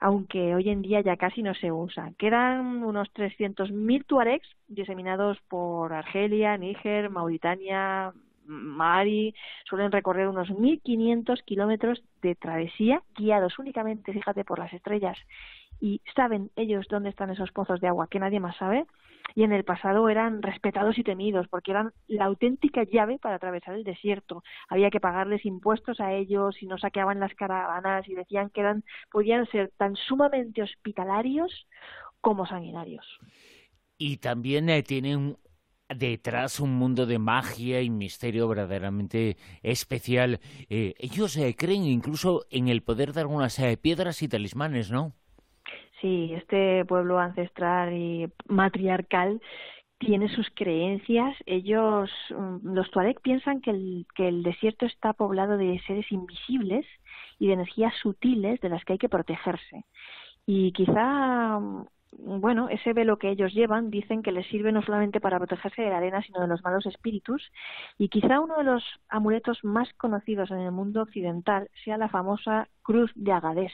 aunque 0.00 0.54
hoy 0.54 0.68
en 0.68 0.82
día 0.82 1.00
ya 1.00 1.16
casi 1.16 1.42
no 1.42 1.54
se 1.54 1.72
usa. 1.72 2.12
Quedan 2.18 2.84
unos 2.84 3.08
300.000 3.14 4.04
tuaregs 4.04 4.48
diseminados 4.68 5.38
por 5.48 5.94
Argelia, 5.94 6.58
Níger, 6.58 7.08
Mauritania, 7.08 8.12
Mari 8.46 9.34
suelen 9.68 9.92
recorrer 9.92 10.28
unos 10.28 10.50
1.500 10.50 11.42
kilómetros 11.44 12.02
de 12.22 12.34
travesía 12.34 13.02
guiados 13.16 13.58
únicamente, 13.58 14.12
fíjate, 14.12 14.44
por 14.44 14.58
las 14.58 14.72
estrellas. 14.72 15.18
Y 15.80 16.00
saben 16.14 16.50
ellos 16.56 16.86
dónde 16.88 17.10
están 17.10 17.30
esos 17.30 17.50
pozos 17.52 17.80
de 17.80 17.88
agua 17.88 18.08
que 18.08 18.20
nadie 18.20 18.40
más 18.40 18.56
sabe. 18.56 18.86
Y 19.34 19.42
en 19.42 19.52
el 19.52 19.64
pasado 19.64 20.08
eran 20.08 20.42
respetados 20.42 20.98
y 20.98 21.02
temidos 21.02 21.48
porque 21.48 21.72
eran 21.72 21.92
la 22.06 22.26
auténtica 22.26 22.84
llave 22.84 23.18
para 23.18 23.36
atravesar 23.36 23.74
el 23.74 23.84
desierto. 23.84 24.44
Había 24.68 24.90
que 24.90 25.00
pagarles 25.00 25.44
impuestos 25.44 25.98
a 26.00 26.12
ellos 26.12 26.62
y 26.62 26.66
no 26.66 26.78
saqueaban 26.78 27.20
las 27.20 27.34
caravanas 27.34 28.08
y 28.08 28.14
decían 28.14 28.50
que 28.50 28.60
eran, 28.60 28.84
podían 29.10 29.46
ser 29.46 29.72
tan 29.76 29.96
sumamente 29.96 30.62
hospitalarios 30.62 31.66
como 32.20 32.46
sanguinarios. 32.46 33.06
Y 33.98 34.18
también 34.18 34.68
eh, 34.68 34.82
tienen 34.82 35.36
detrás 35.94 36.60
un 36.60 36.74
mundo 36.74 37.06
de 37.06 37.18
magia 37.18 37.80
y 37.80 37.90
misterio 37.90 38.48
verdaderamente 38.48 39.36
especial. 39.62 40.40
Eh, 40.68 40.94
ellos 40.98 41.36
eh, 41.36 41.54
creen 41.56 41.84
incluso 41.84 42.44
en 42.50 42.68
el 42.68 42.82
poder 42.82 43.12
de 43.12 43.20
algunas 43.22 43.58
eh, 43.58 43.76
piedras 43.76 44.22
y 44.22 44.28
talismanes, 44.28 44.90
¿no? 44.90 45.12
Sí, 46.00 46.32
este 46.34 46.84
pueblo 46.84 47.18
ancestral 47.18 47.92
y 47.94 48.28
matriarcal 48.46 49.40
tiene 49.98 50.28
sus 50.28 50.48
creencias. 50.54 51.36
Ellos, 51.46 52.10
mm, 52.30 52.74
los 52.74 52.90
Tuareg, 52.90 53.20
piensan 53.20 53.60
que 53.60 53.70
el, 53.70 54.06
que 54.14 54.28
el 54.28 54.42
desierto 54.42 54.86
está 54.86 55.12
poblado 55.12 55.56
de 55.56 55.80
seres 55.86 56.10
invisibles 56.12 56.86
y 57.38 57.48
de 57.48 57.54
energías 57.54 57.94
sutiles 58.02 58.60
de 58.60 58.68
las 58.68 58.84
que 58.84 58.94
hay 58.94 58.98
que 58.98 59.08
protegerse. 59.08 59.84
Y 60.46 60.72
quizá 60.72 61.58
mm, 61.58 61.86
bueno, 62.18 62.68
ese 62.68 62.92
velo 62.92 63.18
que 63.18 63.30
ellos 63.30 63.52
llevan 63.52 63.90
dicen 63.90 64.22
que 64.22 64.32
les 64.32 64.46
sirve 64.46 64.72
no 64.72 64.82
solamente 64.82 65.20
para 65.20 65.38
protegerse 65.38 65.82
de 65.82 65.90
la 65.90 65.98
arena, 65.98 66.22
sino 66.22 66.40
de 66.40 66.48
los 66.48 66.62
malos 66.62 66.86
espíritus. 66.86 67.50
Y 67.98 68.08
quizá 68.08 68.40
uno 68.40 68.56
de 68.56 68.64
los 68.64 68.84
amuletos 69.08 69.58
más 69.62 69.92
conocidos 69.94 70.50
en 70.50 70.58
el 70.58 70.72
mundo 70.72 71.02
occidental 71.02 71.68
sea 71.84 71.98
la 71.98 72.08
famosa 72.08 72.68
Cruz 72.82 73.10
de 73.14 73.32
Agadez. 73.32 73.72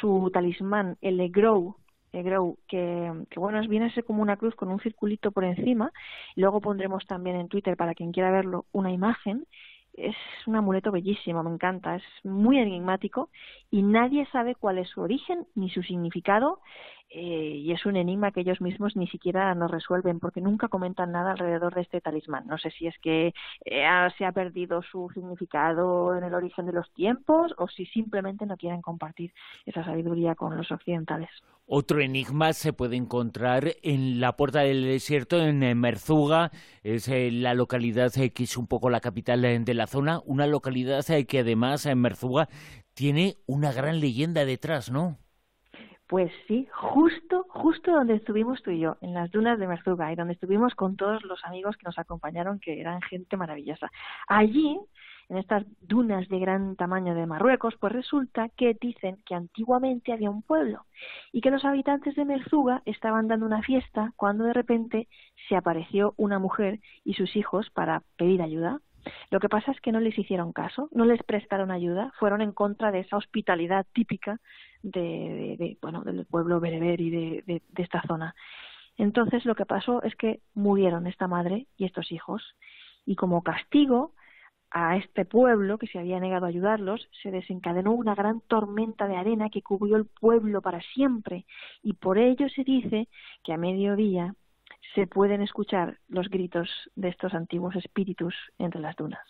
Su 0.00 0.30
talismán, 0.32 0.96
el 1.00 1.20
Egrou, 1.20 1.76
que, 2.12 3.12
que 3.30 3.40
bueno, 3.40 3.60
viene 3.68 3.86
a 3.86 3.94
ser 3.94 4.04
como 4.04 4.22
una 4.22 4.36
cruz 4.36 4.54
con 4.54 4.68
un 4.68 4.80
circulito 4.80 5.30
por 5.30 5.44
encima. 5.44 5.92
Luego 6.36 6.60
pondremos 6.60 7.06
también 7.06 7.36
en 7.36 7.48
Twitter, 7.48 7.76
para 7.76 7.94
quien 7.94 8.12
quiera 8.12 8.30
verlo, 8.30 8.66
una 8.72 8.92
imagen 8.92 9.46
es 9.94 10.16
un 10.46 10.56
amuleto 10.56 10.92
bellísimo, 10.92 11.42
me 11.42 11.50
encanta, 11.50 11.96
es 11.96 12.02
muy 12.24 12.58
enigmático 12.58 13.30
y 13.70 13.82
nadie 13.82 14.26
sabe 14.32 14.54
cuál 14.54 14.78
es 14.78 14.88
su 14.88 15.00
origen 15.00 15.46
ni 15.54 15.70
su 15.70 15.82
significado 15.82 16.60
eh, 17.12 17.56
y 17.56 17.72
es 17.72 17.84
un 17.86 17.96
enigma 17.96 18.30
que 18.30 18.40
ellos 18.40 18.60
mismos 18.60 18.94
ni 18.94 19.08
siquiera 19.08 19.52
nos 19.56 19.70
resuelven 19.70 20.20
porque 20.20 20.40
nunca 20.40 20.68
comentan 20.68 21.10
nada 21.10 21.32
alrededor 21.32 21.74
de 21.74 21.80
este 21.80 22.00
talismán. 22.00 22.46
No 22.46 22.56
sé 22.56 22.70
si 22.70 22.86
es 22.86 22.96
que 22.98 23.34
eh, 23.64 24.08
se 24.16 24.24
ha 24.24 24.32
perdido 24.32 24.80
su 24.82 25.10
significado 25.12 26.16
en 26.16 26.22
el 26.22 26.34
origen 26.34 26.66
de 26.66 26.72
los 26.72 26.88
tiempos 26.92 27.52
o 27.58 27.66
si 27.66 27.86
simplemente 27.86 28.46
no 28.46 28.56
quieren 28.56 28.80
compartir 28.80 29.32
esa 29.66 29.84
sabiduría 29.84 30.36
con 30.36 30.56
los 30.56 30.70
occidentales. 30.70 31.30
Otro 31.66 32.00
enigma 32.00 32.52
se 32.52 32.72
puede 32.72 32.96
encontrar 32.96 33.74
en 33.82 34.20
la 34.20 34.36
Puerta 34.36 34.60
del 34.60 34.82
Desierto, 34.82 35.40
en 35.40 35.78
Merzuga, 35.78 36.50
es 36.82 37.08
eh, 37.08 37.30
la 37.32 37.54
localidad 37.54 38.12
que 38.12 38.42
es 38.44 38.56
un 38.56 38.66
poco 38.66 38.88
la 38.88 39.00
capital 39.00 39.42
de 39.64 39.74
la 39.74 39.86
zona, 39.86 40.20
una 40.26 40.46
localidad 40.46 41.04
que 41.26 41.38
además 41.40 41.86
en 41.86 42.00
Merzuga 42.00 42.48
tiene 42.94 43.36
una 43.46 43.72
gran 43.72 44.00
leyenda 44.00 44.44
detrás, 44.44 44.90
¿no? 44.90 45.18
Pues 46.10 46.32
sí, 46.48 46.66
justo, 46.72 47.46
justo 47.48 47.92
donde 47.92 48.16
estuvimos 48.16 48.60
tú 48.64 48.72
y 48.72 48.80
yo, 48.80 48.96
en 49.00 49.14
las 49.14 49.30
dunas 49.30 49.60
de 49.60 49.68
Merzuga, 49.68 50.12
y 50.12 50.16
donde 50.16 50.32
estuvimos 50.32 50.74
con 50.74 50.96
todos 50.96 51.22
los 51.22 51.38
amigos 51.44 51.76
que 51.76 51.84
nos 51.84 52.00
acompañaron, 52.00 52.58
que 52.58 52.80
eran 52.80 53.00
gente 53.00 53.36
maravillosa. 53.36 53.92
Allí, 54.26 54.76
en 55.28 55.36
estas 55.36 55.64
dunas 55.80 56.28
de 56.28 56.40
gran 56.40 56.74
tamaño 56.74 57.14
de 57.14 57.26
Marruecos, 57.26 57.76
pues 57.78 57.92
resulta 57.92 58.48
que 58.48 58.76
dicen 58.80 59.22
que 59.24 59.36
antiguamente 59.36 60.12
había 60.12 60.30
un 60.30 60.42
pueblo 60.42 60.84
y 61.30 61.42
que 61.42 61.52
los 61.52 61.64
habitantes 61.64 62.16
de 62.16 62.24
Merzuga 62.24 62.82
estaban 62.86 63.28
dando 63.28 63.46
una 63.46 63.62
fiesta 63.62 64.12
cuando 64.16 64.42
de 64.42 64.52
repente 64.52 65.06
se 65.48 65.54
apareció 65.54 66.14
una 66.16 66.40
mujer 66.40 66.80
y 67.04 67.14
sus 67.14 67.36
hijos 67.36 67.70
para 67.70 68.02
pedir 68.16 68.42
ayuda. 68.42 68.80
Lo 69.30 69.40
que 69.40 69.48
pasa 69.48 69.72
es 69.72 69.80
que 69.80 69.92
no 69.92 70.00
les 70.00 70.18
hicieron 70.18 70.52
caso, 70.52 70.88
no 70.92 71.04
les 71.04 71.22
prestaron 71.22 71.70
ayuda, 71.70 72.12
fueron 72.18 72.40
en 72.40 72.52
contra 72.52 72.90
de 72.92 73.00
esa 73.00 73.16
hospitalidad 73.16 73.86
típica 73.92 74.40
de, 74.82 75.78
bueno, 75.80 76.02
del 76.02 76.26
pueblo 76.26 76.60
bereber 76.60 77.00
y 77.00 77.10
de, 77.10 77.44
de, 77.46 77.82
esta 77.82 78.02
zona. 78.02 78.34
Entonces 78.96 79.44
lo 79.44 79.54
que 79.54 79.66
pasó 79.66 80.02
es 80.02 80.14
que 80.16 80.40
murieron 80.54 81.06
esta 81.06 81.26
madre 81.26 81.66
y 81.76 81.84
estos 81.84 82.12
hijos 82.12 82.42
y 83.06 83.16
como 83.16 83.42
castigo 83.42 84.14
a 84.70 84.96
este 84.96 85.24
pueblo 85.24 85.78
que 85.78 85.88
se 85.88 85.98
había 85.98 86.20
negado 86.20 86.46
a 86.46 86.48
ayudarlos, 86.48 87.08
se 87.22 87.30
desencadenó 87.30 87.92
una 87.92 88.14
gran 88.14 88.40
tormenta 88.42 89.08
de 89.08 89.16
arena 89.16 89.50
que 89.50 89.62
cubrió 89.62 89.96
el 89.96 90.06
pueblo 90.06 90.62
para 90.62 90.80
siempre 90.94 91.44
y 91.82 91.94
por 91.94 92.18
ello 92.18 92.48
se 92.48 92.62
dice 92.62 93.08
que 93.42 93.52
a 93.52 93.56
mediodía 93.56 94.34
se 94.94 95.06
pueden 95.06 95.42
escuchar 95.42 95.98
los 96.08 96.28
gritos 96.28 96.68
de 96.96 97.08
estos 97.08 97.34
antiguos 97.34 97.76
espíritus 97.76 98.34
entre 98.58 98.80
las 98.80 98.96
dunas 98.96 99.20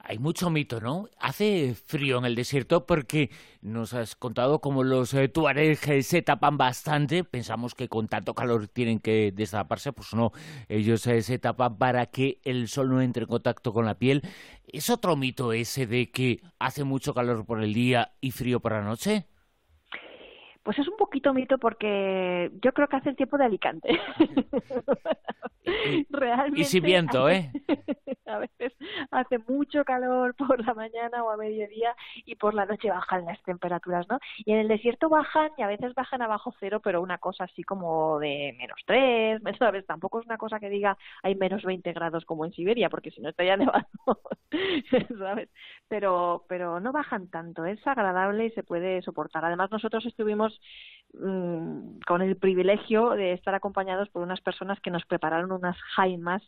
hay 0.00 0.18
mucho 0.18 0.48
mito, 0.48 0.80
¿no? 0.80 1.08
Hace 1.18 1.74
frío 1.74 2.18
en 2.18 2.24
el 2.24 2.34
desierto 2.34 2.86
porque 2.86 3.30
nos 3.60 3.94
has 3.94 4.14
contado 4.16 4.60
cómo 4.60 4.84
los 4.84 5.12
eh, 5.14 5.28
tuaregs 5.28 6.06
se 6.06 6.22
tapan 6.22 6.56
bastante. 6.56 7.24
Pensamos 7.24 7.74
que 7.74 7.88
con 7.88 8.08
tanto 8.08 8.34
calor 8.34 8.68
tienen 8.68 9.00
que 9.00 9.32
destaparse, 9.32 9.92
pues 9.92 10.14
no. 10.14 10.32
Ellos 10.68 11.06
eh, 11.06 11.22
se 11.22 11.38
tapan 11.38 11.76
para 11.78 12.06
que 12.06 12.40
el 12.44 12.68
sol 12.68 12.88
no 12.90 13.02
entre 13.02 13.24
en 13.24 13.28
contacto 13.28 13.72
con 13.72 13.84
la 13.84 13.98
piel. 13.98 14.22
¿Es 14.66 14.88
otro 14.88 15.16
mito 15.16 15.52
ese 15.52 15.86
de 15.86 16.10
que 16.10 16.40
hace 16.58 16.84
mucho 16.84 17.12
calor 17.12 17.44
por 17.44 17.62
el 17.62 17.74
día 17.74 18.12
y 18.20 18.30
frío 18.30 18.60
por 18.60 18.72
la 18.72 18.82
noche? 18.82 19.26
Pues 20.68 20.80
es 20.80 20.88
un 20.88 20.98
poquito 20.98 21.32
mito 21.32 21.56
porque 21.56 22.50
yo 22.60 22.74
creo 22.74 22.88
que 22.88 22.96
hace 22.96 23.08
el 23.08 23.16
tiempo 23.16 23.38
de 23.38 23.46
Alicante. 23.46 23.88
Realmente. 26.10 26.60
Y 26.60 26.64
si 26.64 26.80
viento, 26.80 27.30
¿eh? 27.30 27.50
Hace 29.20 29.38
mucho 29.38 29.84
calor 29.84 30.34
por 30.36 30.64
la 30.64 30.74
mañana 30.74 31.22
o 31.24 31.30
a 31.30 31.36
mediodía 31.36 31.94
y 32.24 32.36
por 32.36 32.54
la 32.54 32.66
noche 32.66 32.90
bajan 32.90 33.24
las 33.24 33.42
temperaturas, 33.42 34.08
¿no? 34.08 34.18
Y 34.38 34.52
en 34.52 34.58
el 34.58 34.68
desierto 34.68 35.08
bajan 35.08 35.50
y 35.56 35.62
a 35.62 35.66
veces 35.66 35.94
bajan 35.94 36.22
abajo 36.22 36.54
cero, 36.60 36.80
pero 36.82 37.02
una 37.02 37.18
cosa 37.18 37.44
así 37.44 37.62
como 37.62 38.18
de 38.18 38.54
menos 38.58 38.78
tres, 38.86 39.40
¿sabes? 39.58 39.86
Tampoco 39.86 40.20
es 40.20 40.26
una 40.26 40.38
cosa 40.38 40.60
que 40.60 40.70
diga 40.70 40.96
hay 41.22 41.34
menos 41.34 41.62
20 41.62 41.92
grados 41.92 42.24
como 42.24 42.44
en 42.44 42.52
Siberia, 42.52 42.90
porque 42.90 43.10
si 43.10 43.20
no 43.20 43.28
estaría 43.28 43.56
nevado, 43.56 43.86
¿sabes? 45.18 45.48
Pero, 45.88 46.44
pero 46.48 46.80
no 46.80 46.92
bajan 46.92 47.28
tanto, 47.28 47.64
es 47.64 47.84
agradable 47.86 48.46
y 48.46 48.50
se 48.50 48.62
puede 48.62 49.02
soportar. 49.02 49.44
Además, 49.44 49.70
nosotros 49.70 50.04
estuvimos 50.06 50.60
mm, 51.14 52.00
con 52.06 52.22
el 52.22 52.36
privilegio 52.36 53.10
de 53.10 53.32
estar 53.32 53.54
acompañados 53.54 54.08
por 54.10 54.22
unas 54.22 54.40
personas 54.40 54.80
que 54.80 54.90
nos 54.90 55.04
prepararon 55.06 55.52
unas 55.52 55.76
jaimas 55.94 56.42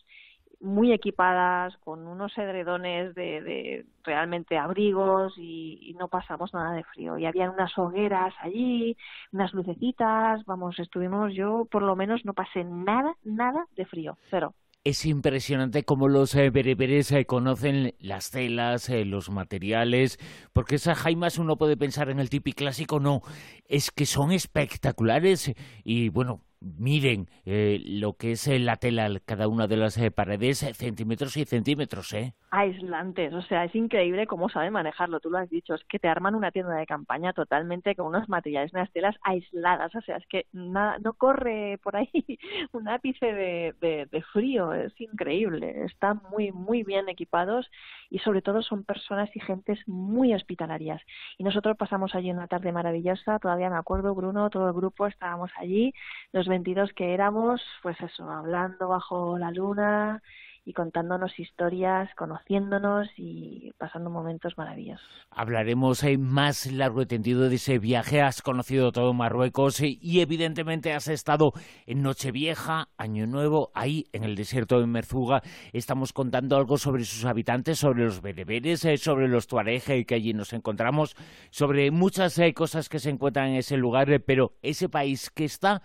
muy 0.60 0.92
equipadas, 0.92 1.76
con 1.78 2.06
unos 2.06 2.36
edredones 2.36 3.14
de, 3.14 3.40
de 3.40 3.86
realmente 4.04 4.58
abrigos 4.58 5.34
y, 5.36 5.94
no 5.98 6.08
pasamos 6.08 6.54
nada 6.54 6.72
de 6.72 6.84
frío. 6.84 7.18
Y 7.18 7.26
habían 7.26 7.50
unas 7.50 7.76
hogueras 7.76 8.32
allí, 8.40 8.96
unas 9.32 9.52
lucecitas, 9.52 10.44
vamos, 10.46 10.78
estuvimos, 10.78 11.34
yo 11.34 11.66
por 11.70 11.82
lo 11.82 11.96
menos 11.96 12.24
no 12.24 12.32
pasé 12.32 12.64
nada, 12.64 13.14
nada 13.22 13.66
de 13.76 13.84
frío, 13.84 14.16
cero. 14.30 14.54
Es 14.82 15.04
impresionante 15.04 15.84
cómo 15.84 16.08
los 16.08 16.34
eh, 16.34 16.48
bereberes 16.48 17.12
eh, 17.12 17.26
conocen 17.26 17.94
las 17.98 18.30
telas, 18.30 18.88
eh, 18.88 19.04
los 19.04 19.28
materiales, 19.28 20.18
porque 20.54 20.76
esas 20.76 20.98
jaimas 20.98 21.36
uno 21.36 21.58
puede 21.58 21.76
pensar 21.76 22.08
en 22.08 22.18
el 22.18 22.30
tipi 22.30 22.54
clásico, 22.54 22.98
no, 22.98 23.20
es 23.68 23.90
que 23.90 24.06
son 24.06 24.32
espectaculares 24.32 25.52
y 25.84 26.08
bueno, 26.08 26.40
miren 26.60 27.28
eh, 27.44 27.80
lo 27.84 28.14
que 28.14 28.32
es 28.32 28.46
eh, 28.46 28.58
la 28.58 28.76
tela, 28.76 29.08
cada 29.24 29.48
una 29.48 29.66
de 29.66 29.76
las 29.76 29.96
eh, 29.98 30.10
paredes, 30.10 30.58
centímetros 30.58 31.36
y 31.36 31.44
centímetros, 31.44 32.12
¿eh? 32.12 32.34
Aislantes, 32.50 33.32
o 33.32 33.42
sea, 33.42 33.64
es 33.64 33.74
increíble 33.74 34.26
cómo 34.26 34.48
saben 34.48 34.72
manejarlo, 34.72 35.20
tú 35.20 35.30
lo 35.30 35.38
has 35.38 35.48
dicho, 35.48 35.74
es 35.74 35.84
que 35.84 35.98
te 35.98 36.08
arman 36.08 36.34
una 36.34 36.50
tienda 36.50 36.74
de 36.74 36.86
campaña 36.86 37.32
totalmente 37.32 37.94
con 37.94 38.06
unos 38.06 38.28
materiales, 38.28 38.72
unas 38.72 38.90
telas 38.92 39.16
aisladas, 39.22 39.94
o 39.94 40.00
sea, 40.02 40.16
es 40.16 40.26
que 40.26 40.46
nada, 40.52 40.98
no 40.98 41.14
corre 41.14 41.78
por 41.82 41.96
ahí 41.96 42.10
un 42.72 42.88
ápice 42.88 43.26
de, 43.26 43.74
de, 43.80 44.06
de 44.10 44.22
frío, 44.32 44.72
es 44.74 44.92
increíble, 45.00 45.84
están 45.84 46.20
muy, 46.30 46.52
muy 46.52 46.82
bien 46.82 47.08
equipados 47.08 47.70
y 48.10 48.18
sobre 48.18 48.42
todo 48.42 48.62
son 48.62 48.84
personas 48.84 49.30
y 49.34 49.40
gentes 49.40 49.78
muy 49.86 50.34
hospitalarias. 50.34 51.00
Y 51.38 51.44
nosotros 51.44 51.76
pasamos 51.76 52.14
allí 52.14 52.30
una 52.30 52.48
tarde 52.48 52.72
maravillosa, 52.72 53.38
todavía 53.38 53.70
me 53.70 53.76
acuerdo, 53.76 54.14
Bruno, 54.14 54.50
todo 54.50 54.68
el 54.68 54.74
grupo 54.74 55.06
estábamos 55.06 55.50
allí, 55.56 55.94
los 56.32 56.49
22 56.50 56.92
que 56.92 57.14
éramos, 57.14 57.62
pues 57.82 57.98
eso, 58.00 58.28
hablando 58.28 58.88
bajo 58.88 59.38
la 59.38 59.50
luna 59.50 60.22
y 60.64 60.72
contándonos 60.72 61.38
historias, 61.38 62.10
conociéndonos 62.16 63.08
y 63.16 63.72
pasando 63.78 64.10
momentos 64.10 64.56
maravillosos. 64.58 65.06
Hablaremos 65.30 66.02
eh, 66.04 66.18
más 66.18 66.70
largo 66.70 67.02
y 67.02 67.06
tendido 67.06 67.48
de 67.48 67.56
ese 67.56 67.78
viaje. 67.78 68.20
Has 68.20 68.42
conocido 68.42 68.92
todo 68.92 69.14
Marruecos 69.14 69.80
eh, 69.80 69.98
y 70.00 70.20
evidentemente 70.20 70.92
has 70.92 71.08
estado 71.08 71.52
en 71.86 72.02
Nochevieja, 72.02 72.88
Año 72.98 73.26
Nuevo, 73.26 73.70
ahí 73.74 74.06
en 74.12 74.24
el 74.24 74.36
desierto 74.36 74.80
de 74.80 74.86
Merzuga. 74.86 75.42
Estamos 75.72 76.12
contando 76.12 76.56
algo 76.56 76.76
sobre 76.76 77.04
sus 77.04 77.24
habitantes, 77.24 77.78
sobre 77.78 78.04
los 78.04 78.20
bereberes, 78.20 78.84
eh, 78.84 78.98
sobre 78.98 79.28
los 79.28 79.46
tuareges 79.46 80.04
que 80.06 80.14
allí 80.14 80.34
nos 80.34 80.52
encontramos, 80.52 81.16
sobre 81.50 81.90
muchas 81.90 82.38
cosas 82.54 82.88
que 82.88 82.98
se 82.98 83.10
encuentran 83.10 83.48
en 83.48 83.56
ese 83.56 83.76
lugar, 83.76 84.08
pero 84.26 84.52
ese 84.62 84.88
país 84.88 85.30
que 85.30 85.44
está 85.44 85.82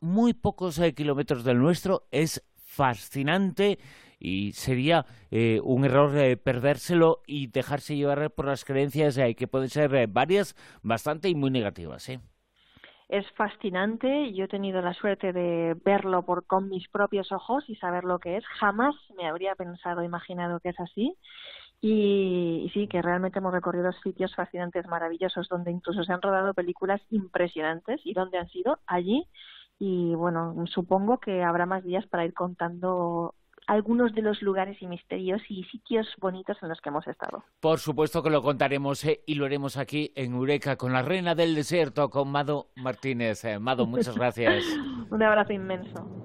muy 0.00 0.34
pocos 0.34 0.78
eh, 0.78 0.94
kilómetros 0.94 1.44
del 1.44 1.58
nuestro, 1.58 2.06
es 2.10 2.44
fascinante 2.56 3.78
y 4.18 4.52
sería 4.52 5.04
eh, 5.30 5.60
un 5.62 5.84
error 5.84 6.16
eh, 6.16 6.36
perdérselo 6.36 7.22
y 7.26 7.48
dejarse 7.48 7.96
llevar 7.96 8.30
por 8.30 8.46
las 8.46 8.64
creencias 8.64 9.18
que 9.36 9.48
pueden 9.48 9.68
ser 9.68 10.06
varias, 10.08 10.54
bastante 10.82 11.28
y 11.28 11.34
muy 11.34 11.50
negativas. 11.50 12.08
Es 13.08 13.30
fascinante, 13.32 14.32
yo 14.32 14.46
he 14.46 14.48
tenido 14.48 14.80
la 14.80 14.94
suerte 14.94 15.32
de 15.32 15.76
verlo 15.84 16.24
por, 16.24 16.46
con 16.46 16.68
mis 16.68 16.88
propios 16.88 17.30
ojos 17.32 17.64
y 17.68 17.76
saber 17.76 18.04
lo 18.04 18.18
que 18.18 18.38
es. 18.38 18.44
Jamás 18.58 18.94
me 19.16 19.28
habría 19.28 19.54
pensado, 19.54 20.02
imaginado 20.02 20.58
que 20.60 20.70
es 20.70 20.80
así. 20.80 21.14
Y, 21.82 22.62
y, 22.64 22.70
sí, 22.70 22.88
que 22.88 23.02
realmente 23.02 23.40
hemos 23.40 23.52
recorrido 23.52 23.92
sitios 23.92 24.34
fascinantes, 24.34 24.86
maravillosos, 24.86 25.48
donde 25.48 25.70
incluso 25.70 26.02
se 26.02 26.12
han 26.14 26.22
rodado 26.22 26.54
películas 26.54 27.02
impresionantes 27.10 28.00
y 28.04 28.14
donde 28.14 28.38
han 28.38 28.48
sido 28.48 28.78
allí 28.86 29.28
y 29.78 30.14
bueno, 30.14 30.54
supongo 30.66 31.18
que 31.18 31.42
habrá 31.42 31.66
más 31.66 31.84
días 31.84 32.06
para 32.06 32.24
ir 32.24 32.34
contando 32.34 33.34
algunos 33.66 34.14
de 34.14 34.22
los 34.22 34.42
lugares 34.42 34.80
y 34.80 34.86
misterios 34.86 35.42
y 35.48 35.64
sitios 35.64 36.06
bonitos 36.20 36.56
en 36.62 36.68
los 36.68 36.80
que 36.80 36.90
hemos 36.90 37.06
estado. 37.06 37.44
Por 37.60 37.78
supuesto 37.78 38.22
que 38.22 38.30
lo 38.30 38.42
contaremos 38.42 39.04
eh, 39.04 39.22
y 39.26 39.34
lo 39.34 39.46
haremos 39.46 39.76
aquí 39.76 40.12
en 40.16 40.34
Eureka 40.34 40.76
con 40.76 40.92
la 40.92 41.02
reina 41.02 41.34
del 41.34 41.54
desierto, 41.54 42.10
con 42.10 42.30
Mado 42.30 42.68
Martínez. 42.76 43.44
Eh, 43.44 43.58
Mado, 43.58 43.86
muchas 43.86 44.14
gracias. 44.18 44.64
Un 45.10 45.22
abrazo 45.22 45.52
inmenso. 45.52 46.23